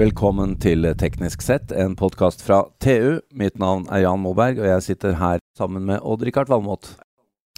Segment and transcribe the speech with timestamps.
[0.00, 3.18] Velkommen til Teknisk sett, en podkast fra TU.
[3.36, 6.94] Mitt navn er Jan Moberg, og jeg sitter her sammen med Odd-Rikard Valmot.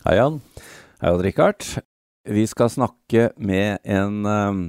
[0.02, 0.40] Hei, Jan.
[0.98, 1.62] Hei, Odd-Rikard.
[2.26, 4.64] Vi skal snakke med en, um,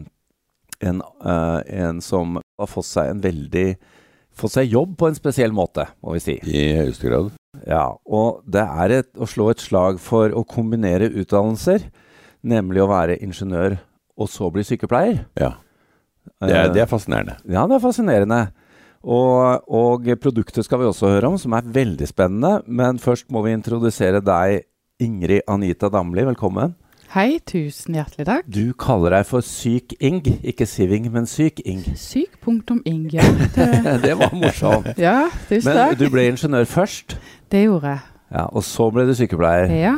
[0.85, 3.67] en, uh, en som har fått seg en veldig
[4.37, 6.37] Fått seg jobb på en spesiell måte, må vi si.
[6.45, 7.33] I høyeste grad.
[7.69, 11.89] Ja, og det er et, å slå et slag for å kombinere utdannelser,
[12.41, 13.77] nemlig å være ingeniør
[14.17, 15.25] og så bli sykepleier.
[15.37, 15.55] Ja.
[16.49, 17.37] Det er, det er fascinerende.
[17.49, 18.41] Ja, det er fascinerende.
[19.03, 22.61] Og, og, produktet skal vi også høre om, som er veldig spennende.
[22.67, 24.63] Men først må vi introdusere deg,
[25.03, 26.23] Ingrid Anita Damli.
[26.29, 26.75] Velkommen.
[27.13, 28.47] Hei, tusen hjertelig takk.
[28.49, 31.83] Du kaller deg for Syk-Ing, ikke Siving, men Syk-Ing.
[31.99, 33.25] Syk punktum ing, ja.
[33.53, 33.67] Det,
[34.05, 34.89] det var morsomt.
[34.97, 35.99] ja, tusen men takk.
[35.99, 37.17] du ble ingeniør først,
[37.53, 38.01] Det gjorde jeg.
[38.33, 39.69] ja, og så ble du sykepleier.
[39.77, 39.93] Ja.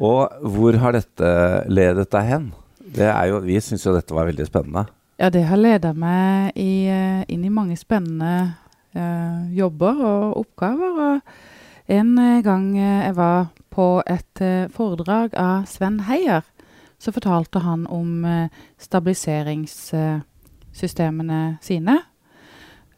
[0.00, 1.34] Og hvor har dette
[1.68, 2.48] ledet deg hen?
[2.94, 4.86] Det er jo, vi syns jo dette var veldig spennende.
[5.16, 8.54] Ja, det har ledet meg i, eh, inn i mange spennende
[8.96, 10.90] uh, jobber og oppgaver.
[11.04, 11.20] Og
[11.94, 14.42] en eh, gang jeg var på et
[14.74, 16.42] foredrag av Sven Heier,
[16.98, 18.26] så fortalte han om
[18.80, 21.98] stabiliseringssystemene sine.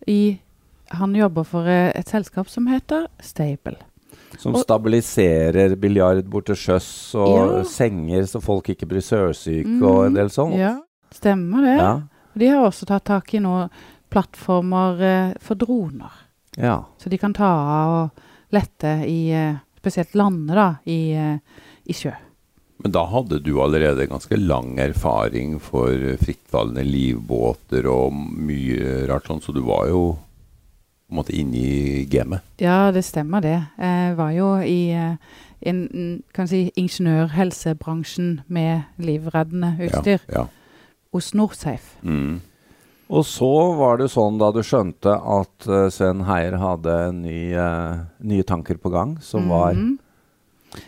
[0.07, 0.39] I,
[0.93, 3.77] han jobber for et selskap som heter Stable.
[4.39, 7.63] Som stabiliserer biljard bort til sjøs, og Ja.
[7.65, 10.55] senger så folk ikke blir søsyke, og en del sånt?
[10.61, 10.77] Ja,
[11.17, 11.77] stemmer det.
[11.81, 11.93] Ja.
[12.37, 13.73] De har også tatt tak i noen
[14.13, 16.13] plattformer eh, for droner.
[16.57, 16.85] ja.
[16.99, 18.23] Så de kan ta av og
[18.55, 21.39] lette i eh, spesielt lande da, i, eh,
[21.85, 22.13] i sjø.
[22.85, 29.41] Men da hadde du allerede ganske lang erfaring for frittfallende livbåter og mye rart sånn,
[29.41, 30.03] så du var jo
[31.07, 32.43] på en måte inne i gamet.
[32.59, 33.61] Ja, det stemmer det.
[33.79, 35.15] Jeg var jo i eh,
[35.67, 40.47] en, en, kan si, ingeniør-helsebransjen med livreddende utstyr Ja, ja.
[41.17, 41.97] Hos Norsafe.
[42.07, 42.41] Mm.
[43.07, 48.03] Og så var det sånn da du skjønte at uh, Sven Heier hadde ny, uh,
[48.27, 49.99] nye tanker på gang, som var Mhm.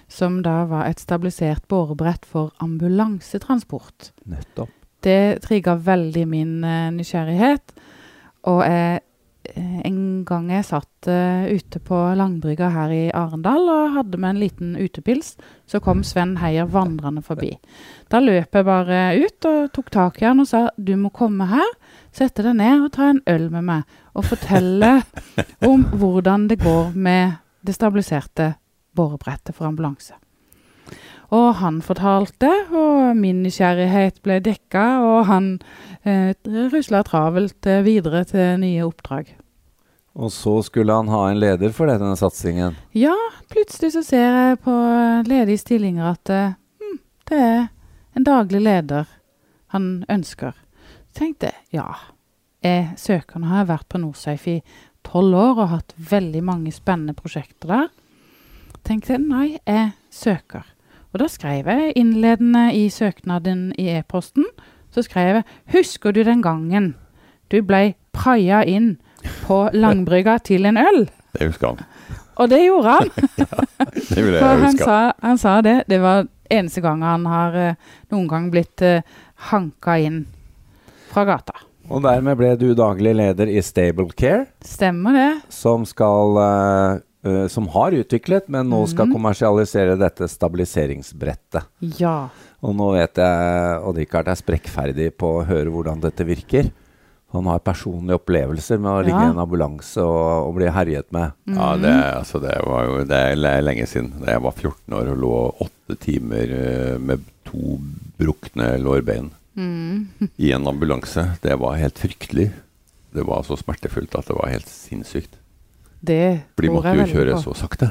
[0.09, 4.11] Som da var et stabilisert bårebrett for ambulansetransport.
[4.29, 4.69] nettopp
[5.01, 7.73] Det trigga veldig min uh, nysgjerrighet.
[8.51, 9.01] Og jeg,
[9.55, 9.81] eh,
[10.19, 14.43] en gang jeg satt uh, ute på Langbrygga her i Arendal og hadde med en
[14.43, 15.37] liten utepils,
[15.69, 17.53] så kom Sven Heier vandrende forbi.
[18.11, 21.49] Da løp jeg bare ut og tok tak i han og sa du må komme
[21.51, 21.75] her,
[22.15, 24.99] sette deg ned og ta en øl med meg og fortelle
[25.71, 28.55] om hvordan det går med det stabiliserte
[28.99, 30.17] borebrettet for ambulanse.
[31.37, 35.51] Og han fortalte, og min nysgjerrighet ble dekka, og han
[36.09, 36.33] eh,
[36.73, 39.35] rusla travelt eh, videre til nye oppdrag.
[40.19, 42.75] Og så skulle han ha en leder for denne satsingen.
[42.97, 43.15] Ja,
[43.53, 44.75] plutselig så ser jeg på
[45.29, 46.33] ledige stillinger at
[46.83, 46.99] hm,
[47.31, 47.69] det er
[48.19, 49.07] en daglig leder
[49.71, 50.57] han ønsker.
[51.13, 51.87] Så tenkte jeg ja,
[52.67, 53.39] jeg søker.
[53.39, 54.63] Nå har jeg vært på Norsafe i
[55.07, 57.89] tolv år og hatt veldig mange spennende prosjekter der.
[58.87, 60.67] Tenkte jeg nei, jeg søker.
[61.13, 64.45] Og da skrev jeg innledende i søknaden i e-posten,
[64.91, 66.97] så skrev jeg 'Husker du den gangen
[67.51, 68.99] du blei praia inn
[69.47, 71.85] på Langbrygga til en øl?' Det husker han.
[72.39, 73.11] Og det gjorde han.
[74.09, 75.77] Det vil For jeg han sa, han sa det.
[75.91, 77.75] Det var eneste gang han har eh,
[78.15, 79.03] noen gang blitt uh,
[79.51, 80.23] hanka inn
[81.11, 81.57] fra gata.
[81.89, 85.29] Og dermed ble du daglig leder i Stable Care, Stemmer det?
[85.53, 89.15] som skal uh, som har utviklet, men nå skal mm.
[89.17, 91.67] kommersialisere dette stabiliseringsbrettet.
[91.99, 92.31] Ja.
[92.65, 96.71] Og nå vet jeg og Richard er sprekkferdig på å høre hvordan dette virker.
[97.33, 101.33] Han har personlige opplevelser med å ligge i en ambulanse og, og bli herjet med.
[101.47, 101.83] Ja, Mhm.
[101.83, 104.15] det, altså, det var jo det er lenge siden.
[104.23, 105.35] Da jeg var 14 år og lå
[105.67, 107.79] åtte timer eh, med to
[108.19, 110.07] brukne lårbein Mm.
[110.39, 111.37] i en ambulanse.
[111.43, 112.53] Det var helt fryktelig.
[113.13, 115.35] Det var så smertefullt at det var helt sinnssykt.
[116.01, 117.91] Det For de måtte jo kjøre så sakte.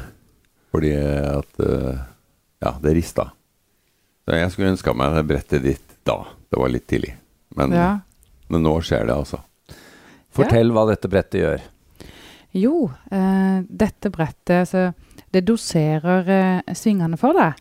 [0.72, 2.00] Fordi at eh,
[2.64, 3.32] Ja, det rista.
[4.26, 6.24] Så jeg skulle ønska meg det brettet ditt da.
[6.50, 7.14] Det var litt tidlig.
[7.56, 8.00] Men, Ja.
[8.48, 9.42] Men nå skjer det, altså.
[10.38, 11.62] Fortell hva dette brettet gjør.
[12.58, 14.94] Jo, eh, dette brettet altså,
[15.34, 17.58] Det doserer eh, svingene for deg.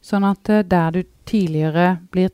[0.00, 2.30] Sånn at eh, der du tidligere blir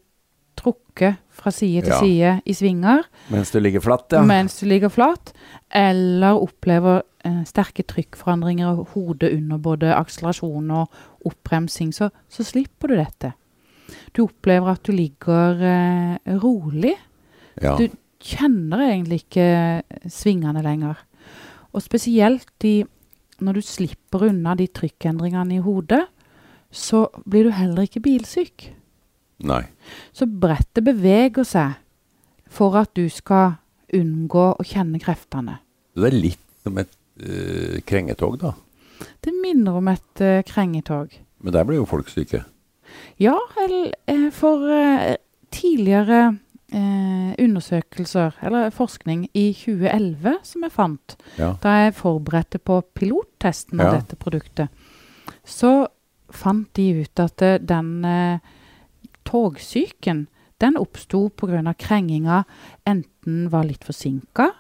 [0.56, 1.98] trukket fra side til Ja.
[2.00, 3.02] side i svinger,
[3.34, 4.22] Mens du ligger flatt, ja.
[4.22, 5.32] mens du ligger flatt,
[5.74, 12.88] eller opplever eh, sterke trykkforandringer og hodet under både akselerasjon og oppbremsing, så, så slipper
[12.88, 13.32] du dette.
[14.14, 16.94] Du opplever at du ligger eh, rolig.
[17.62, 17.76] Ja.
[17.78, 17.88] Du
[18.24, 19.48] kjenner egentlig ikke
[20.10, 21.00] svingene lenger.
[21.74, 22.84] Og spesielt de,
[23.44, 26.04] når du slipper unna de trykkendringene i hodet,
[26.74, 28.70] så blir du heller ikke bilsyk.
[29.44, 29.62] Nei.
[30.14, 31.78] Så brettet beveger seg
[32.50, 33.58] for at du skal
[33.94, 35.58] unngå å kjenne kreftene.
[35.94, 38.54] Det er litt som et uh, krengetog, da.
[39.22, 41.12] Det minner om et uh, krengetog.
[41.44, 42.44] Men der ble jo folk syke.
[43.20, 45.14] Ja, eller for uh,
[45.54, 46.38] tidligere
[46.74, 51.52] undersøkelser, eller forskning, i 2011 som jeg fant, ja.
[51.62, 53.98] da jeg forberedte på pilottesten av Ja.
[54.00, 54.68] dette produktet,
[55.44, 55.86] så
[56.30, 58.40] fant de ut at den
[59.24, 60.26] togsyken
[60.60, 61.74] den oppsto pga.
[61.74, 62.44] krenginga
[62.86, 64.50] enten var litt forsinka,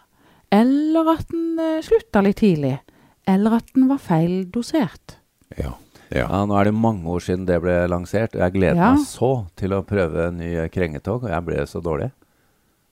[0.50, 2.78] eller at den eh, slutta litt tidlig.
[3.26, 5.16] Eller at den var feil dosert.
[5.56, 5.72] Ja.
[6.10, 6.26] Ja.
[6.28, 8.92] Ja, Nå er det mange år siden det ble lansert, og jeg gleder Ja.
[8.94, 12.10] meg så til å prøve en ny eh, krengetog, og jeg ble så dårlig.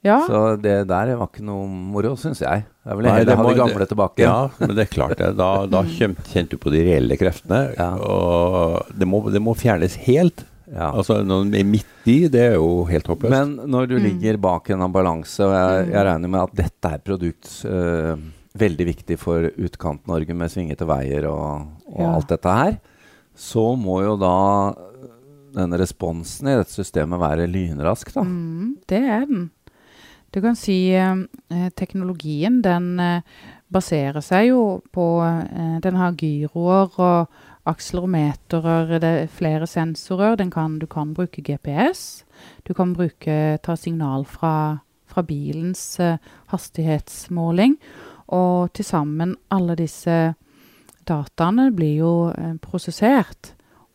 [0.05, 2.65] Ja, Så det der var ikke noe moro, syns jeg.
[2.85, 4.19] Jeg ville heller det ha de gamle tilbake.
[4.25, 5.37] Ja, men det er klart det.
[5.39, 7.61] Da, da kjente du på de reelle kreftene.
[7.79, 7.93] Ja.
[8.03, 10.43] Og det må, det må fjernes helt.
[10.73, 10.89] Ja.
[10.91, 13.31] Altså noen er midt i, det er jo helt håpløst.
[13.31, 14.03] Men når du Mm.
[14.09, 15.93] ligger bak en ambulanse, og jeg, Mm.
[15.93, 18.17] jeg regner med at dette er produkt øh,
[18.59, 22.15] veldig viktig for Utkant-Norge med svingete veier og, og Ja.
[22.17, 22.81] alt dette her,
[23.35, 24.37] så må jo da
[25.53, 28.25] denne responsen i dette systemet være lynrask, da.
[28.25, 29.51] mm, det er den.
[30.33, 33.41] Du kan si eh, eh, teknologien den eh,
[33.73, 34.63] baserer seg jo
[34.93, 37.35] på eh, Den har gyroer og
[37.69, 40.41] akselerometerer, det er flere sensorer.
[40.51, 42.25] Kan, du kan bruke GPS.
[42.67, 46.19] Du kan bruke, ta signal fra, fra bilens eh,
[46.51, 47.77] hastighetsmåling.
[48.33, 50.35] Og til sammen alle disse
[51.07, 53.53] dataene blir jo eh, prosessert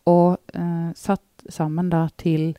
[0.08, 2.54] og eh, satt sammen da til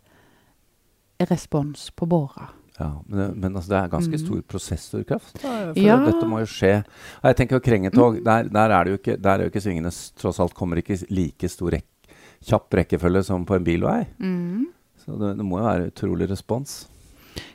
[1.18, 2.48] respons på båra.
[2.78, 4.26] Ja, men, det- men altså, det er ganske Mm.
[4.26, 5.38] stor prosessorkraft.
[5.40, 5.96] For Ja.
[6.04, 6.84] Dette må jo skje.
[7.24, 8.24] Jeg tenker jo Krengetog, Mm.
[8.24, 11.04] der, der er det jo ikke, der er jo ikke svingene tross alt kommer ikke
[11.10, 11.84] like stor rekk,
[12.44, 14.06] kjapp rekkefølge som på en bilvei.
[14.20, 14.66] Mm.
[15.04, 16.86] Så det, det må jo være utrolig respons.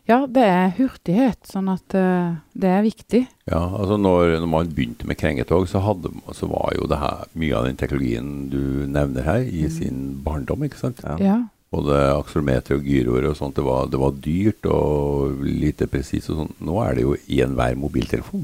[0.10, 3.22] Ja, det er hurtighet, sånn at uh, det er viktig.
[3.48, 7.22] Ja, altså når, når man begynte med krengetog, så, hadde, så var jo det her
[7.40, 9.72] mye av den teknologien du nevner her, i Mm.
[9.72, 10.64] sin barndom.
[10.68, 11.00] ikke sant?
[11.08, 11.16] Ja.
[11.24, 11.38] Ja.
[11.72, 13.56] Både akselometer og gyroer og sånt.
[13.56, 16.52] Det var, det var dyrt og lite presist og sånn.
[16.68, 18.44] Nå er det jo i enhver mobiltelefon.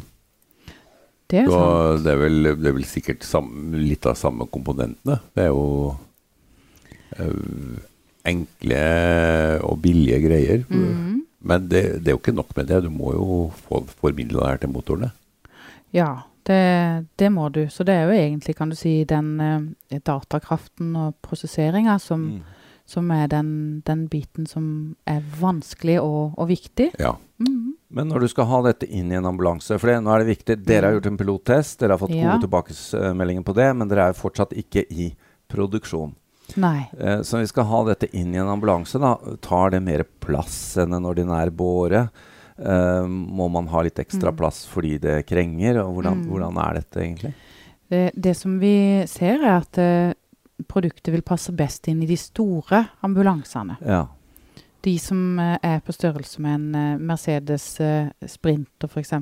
[1.29, 2.03] Det er Så sant.
[2.07, 5.19] det er vel, det er vel sikkert samme, litt av samme komponentene.
[5.35, 5.94] Det er jo
[7.19, 7.77] uh,
[8.25, 8.81] enkle
[9.67, 10.63] og billige greier.
[10.69, 11.17] Mhm.
[11.41, 12.81] Men det, det er jo ikke nok med det.
[12.83, 15.12] Du må jo få formidla det her til motorene.
[15.95, 16.09] Ja,
[16.45, 17.62] det, det må du.
[17.71, 22.41] Så det er jo egentlig, kan du si, den eh, datakraften og prosesseringa som, Mm.
[22.89, 26.91] som er den, den biten som er vanskelig og, og viktig.
[27.00, 27.15] Ja.
[27.39, 27.75] Mhm.
[27.92, 30.27] Men når du skal ha dette inn i en ambulanse For det, nå er det
[30.38, 32.35] viktig, Dere har gjort en pilottest, dere har fått Ja.
[32.35, 35.07] gode tilbakemeldinger på det, men dere er jo fortsatt ikke i
[35.50, 36.12] produksjon.
[36.99, 38.99] Eh, så vi skal ha dette inn i en ambulanse.
[38.99, 42.09] da, Tar det mer plass enn en ordinær båre?
[42.57, 44.37] Eh, må man ha litt ekstra Mm.
[44.37, 45.77] plass fordi det krenger?
[45.83, 46.29] og Hvordan, Mm.
[46.29, 47.33] hvordan er dette egentlig?
[47.89, 50.13] Det, det som vi ser, er at eh,
[50.67, 53.77] produktet vil passe best inn i de store ambulansene.
[53.85, 54.07] Ja.
[54.81, 59.13] De som eh, er på størrelse med en eh, Mercedes eh, Sprinter f.eks.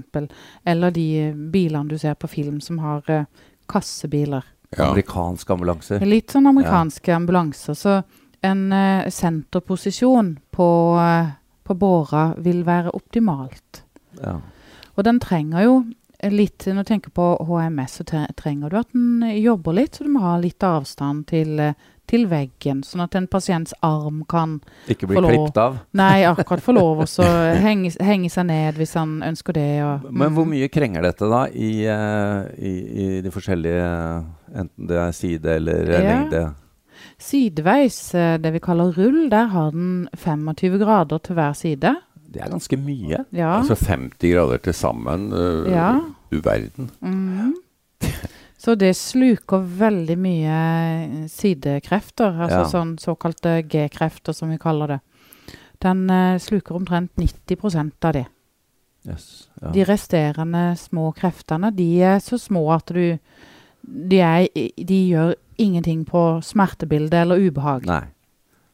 [0.65, 3.25] Eller de eh, bilene du ser på film som har eh,
[3.69, 4.43] kassebiler.
[4.75, 4.89] Ja.
[4.89, 5.99] Amerikansk ambulanse.
[6.03, 7.19] Litt sånn amerikansk ja.
[7.19, 7.75] ambulanse.
[7.77, 8.01] Så
[8.45, 10.69] en uh, senterposisjon på,
[10.99, 11.31] uh,
[11.63, 13.83] på båra vil være optimalt.
[14.21, 14.39] Ja.
[14.97, 15.79] Og den trenger jo
[16.33, 20.09] litt Når du tenker på HMS, så trenger du at den jobber litt, så du
[20.09, 21.75] må ha litt avstand til, eh,
[22.07, 25.79] til veggen, sånn at en pasients arm kan Ikke bli klippet av.
[25.97, 27.27] Nei, akkurat få lov å
[27.61, 29.67] henge, henge seg ned hvis han ønsker det.
[29.83, 30.53] Og, Men hvor mm.
[30.55, 33.91] mye krenger dette da i, eh, i, i de forskjellige
[34.57, 36.13] Enten det er side eller eh, Ja.
[36.13, 36.43] lengde?
[37.19, 41.95] Sideveis, eh, det vi kaller rull, der har den 25 grader til hver side.
[42.27, 43.23] Det er ganske mye.
[43.35, 43.57] Ja.
[43.59, 45.31] Altså 50 grader til sammen.
[45.33, 45.99] Uh, Ja.
[46.31, 46.89] Du verden.
[47.01, 47.55] Mhm.
[48.57, 52.69] Så det sluker veldig mye sidekrefter, altså Ja.
[52.71, 54.99] sånn såkalte G-krefter som vi kaller det.
[55.79, 58.25] Den uh, sluker omtrent 90% av det.
[59.05, 59.49] Yes.
[59.61, 59.71] Ja.
[59.71, 63.19] De resterende små kreftene, de er så små at du
[63.87, 67.85] De, er, de gjør ingenting på smertebildet eller ubehag.
[67.87, 68.03] Nei.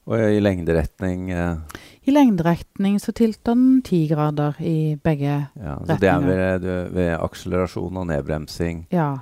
[0.10, 6.00] Og i lengderetning eh, I lengderetning så tilter den 10 grader i begge ja, Så
[6.02, 8.88] det er ved, ved akselerasjon og nedbremsing.
[8.92, 9.20] Ja.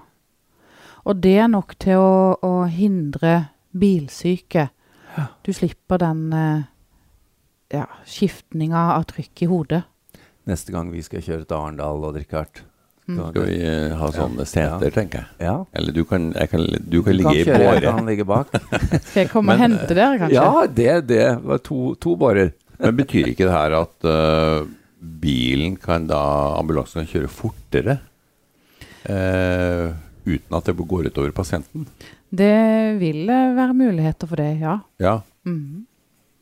[1.08, 4.67] Og det er nok til å, å hindre bilsyke.
[5.43, 6.67] Du slipper den eh,
[7.74, 9.81] ja, skiftninga av trykk i hodet.
[10.50, 12.63] Neste gang vi skal kjøre til Arendal og drikke hardt.
[13.10, 13.17] Mm.
[13.17, 15.48] Skal vi øh, ha sånne seter, tenker jeg.
[15.48, 15.55] Ja.
[15.77, 17.79] Eller du kan, jeg kan, du kan Du ligge i båre.
[17.79, 18.53] jeg kan ligge bak.
[19.10, 20.38] Skal jeg komme og hente dere, kanskje?
[20.38, 22.53] ja, det, det var to, to bårer.
[22.81, 24.70] Men betyr ikke det her at uh,
[25.01, 26.22] bilen kan da
[26.60, 27.98] ambulansen kan kjøre fortere
[29.10, 29.91] eh,
[30.25, 31.87] uten at det går utover pasienten.
[32.31, 32.51] Det
[33.01, 34.79] vil eh, være muligheter for det, ja.
[35.01, 35.87] Ja, Mm.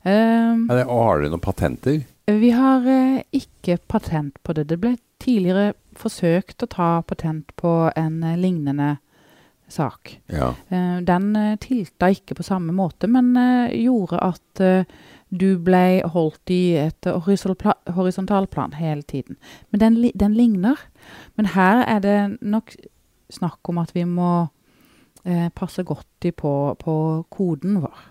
[0.06, 2.04] Ehm, Er det, og har dere noen patenter?
[2.28, 4.68] vi har eh, ikke patent på det.
[4.68, 8.98] Det ble tidligere forsøkt å ta patent på en eh, lignende
[9.70, 10.18] sak.
[10.32, 10.54] Ja.
[10.70, 14.62] Eh, den eh, tilta ikke på samme måte, men eh, gjorde at
[15.30, 19.36] du ble holdt i et horisontalplan hele tiden.
[19.72, 20.80] Men den, den ligner.
[21.36, 22.76] Men her er det nok
[23.34, 24.48] snakk om at vi må
[25.26, 26.96] eh, passe godt i på, på
[27.30, 28.06] koden vår.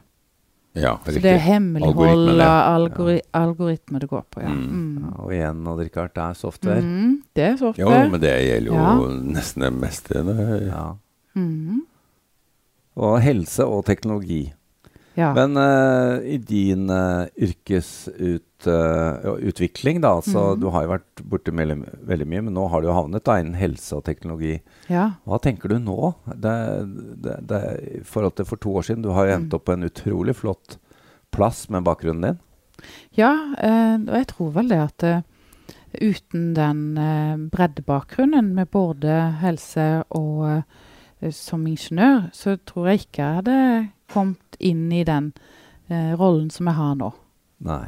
[0.77, 4.53] ja Så det er hemmelighold av algori algoritmer det går på, ja.
[4.53, 4.69] Mm.
[4.69, 4.99] Mm.
[5.07, 6.83] Ja, og igjen, Odd Rikard, det er software.
[6.85, 8.11] Mm, det er Jo, software.
[8.13, 8.95] men det gjelder jo Ja.
[9.33, 10.23] nesten det meste.
[10.23, 10.85] det- Ja.
[11.37, 11.81] Mm.
[12.97, 14.53] Og helse og teknologi.
[15.17, 15.31] Ja.
[15.37, 20.61] Men uh, i din uh, yrkesutvikling, da, altså mm.
[20.61, 21.79] du har jo vært borte veldig,
[22.09, 24.55] veldig mye, men nå har du jo havnet da innen helse og teknologi.
[24.93, 25.07] ja.
[25.25, 26.13] Hva tenker du nå?
[26.35, 26.57] Det,
[27.25, 27.61] det, det,
[28.01, 29.57] I forhold til for to år siden, du har jo endt Mm.
[29.57, 30.69] opp på en utrolig flott
[31.33, 32.39] plass med bakgrunnen din.
[33.17, 35.23] Ja, eh, og jeg tror vel det at eh,
[35.97, 40.63] uten den eh, breddebakgrunnen med både helse og eh,
[41.33, 43.59] som ingeniør, så tror jeg ikke jeg hadde
[44.13, 45.33] kommet inn i den
[45.89, 47.11] eh, rollen som jeg har nå.
[47.67, 47.85] Nei.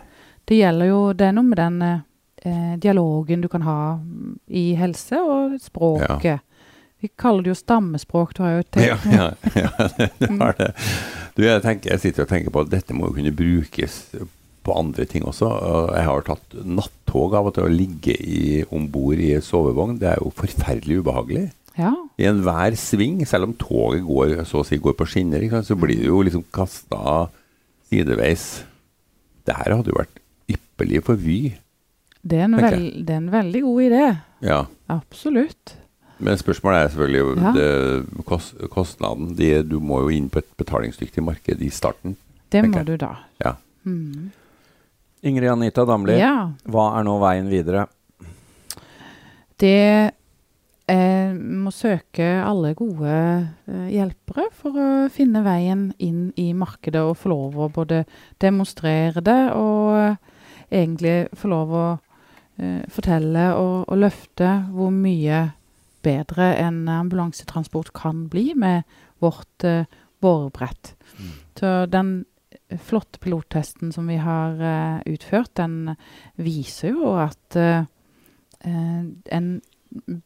[0.49, 2.05] Det gjelder jo Det er noe med den eh,
[2.49, 6.45] eh, dialogen du kan ha mm, i helse, og språket.
[6.99, 8.35] Vi kaller det jo stammespråk.
[8.35, 9.69] Du har jo tenkt ja, ja
[10.19, 10.73] det har det.
[11.37, 14.01] Du, jeg, tenker, jeg sitter og tenker på at dette må jo kunne brukes
[14.67, 15.53] på andre ting også.
[15.95, 18.17] Jeg har tatt nattog av og til å ligge
[18.75, 20.01] om bord i sovevogn.
[20.01, 21.47] Det er jo forferdelig ubehagelig.
[21.79, 21.93] Ja.
[22.19, 25.69] I enhver sving, selv om toget går, så å si, går på skinner, ikke sant,
[25.71, 27.29] så blir det jo liksom kasta
[27.89, 28.65] sideveis.
[29.47, 30.19] Det her hadde jo vært
[30.51, 31.39] ypperlig for Vy.
[32.29, 34.07] Det er, en vel, det er en veldig god idé.
[34.45, 34.65] Ja.
[34.91, 35.77] Absolutt.
[36.19, 37.53] Men spørsmålet er selvfølgelig Ja.
[37.55, 39.37] det, kost, kostnaden.
[39.39, 42.17] De, du må jo inn på et betalingsdyktig marked i starten.
[42.51, 43.13] Det må du da.
[43.45, 43.55] Ja.
[43.87, 44.33] Mm.
[45.23, 46.51] Ingrid Anita Damli, Ja.
[46.67, 47.87] hva er nå veien videre?
[49.59, 50.13] Det
[50.91, 57.19] eh, må søke alle gode eh, hjelpere for å finne veien inn i markedet og
[57.21, 58.03] få lov å både
[58.43, 60.19] demonstrere det og eh,
[60.81, 61.87] egentlig få lov å
[62.59, 65.45] eh, fortelle og, og løfte hvor mye
[66.05, 68.89] bedre en ambulansetransport kan bli med
[69.23, 69.85] vårt eh,
[71.19, 71.31] Mm.
[71.59, 72.13] Så den
[72.79, 75.95] flotte pilottesten som vi har eh, utført, den
[76.37, 77.87] viser jo at eh,
[78.61, 79.49] en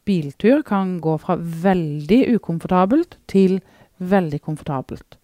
[0.05, 3.59] biltur kan gå fra veldig ukomfortabelt til
[4.03, 5.17] veldig komfortabelt.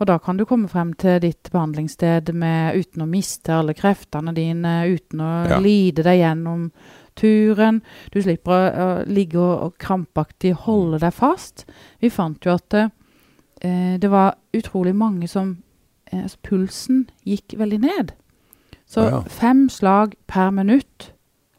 [0.00, 4.32] Og da kan du komme frem til ditt behandlingssted med, uten å miste alle kreftene
[4.34, 5.58] dine, uten å Ja.
[5.62, 6.70] lide deg gjennom
[7.14, 7.82] turen.
[8.10, 11.66] Du slipper å, å ligge og, og krampaktig holde deg fast.
[12.00, 15.62] Vi fant jo at eh, det var utrolig mange som
[16.10, 18.12] eh, altså Pulsen gikk veldig ned.
[18.86, 19.22] Så ja, ja.
[19.28, 21.12] fem slag per minutt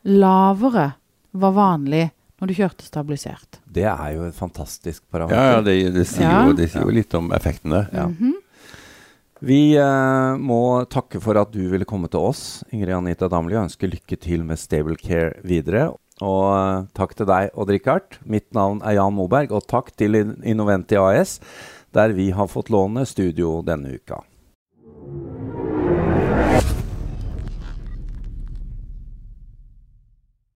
[0.04, 0.94] lavere
[1.34, 2.06] var vanlig
[2.42, 3.60] når du kjørte stabilisert.
[3.72, 5.40] Det er jo et fantastisk parameter.
[5.40, 6.46] Ja, ja det, det, sier Ja.
[6.48, 7.86] jo, det sier jo litt om effektene.
[7.94, 8.08] Ja.
[8.12, 8.34] Mhm.
[9.44, 13.66] Vi eh, må takke for at du ville komme til oss, Ingrid Anita Damli, og
[13.66, 15.90] ønske lykke til med Stable Care videre.
[16.24, 18.20] Og eh, takk til deg, Odd Rikard.
[18.24, 21.42] Mitt navn er Jan Moberg, og takk til In- Innoventi AS,
[21.94, 24.22] der vi har fått låne studio denne uka.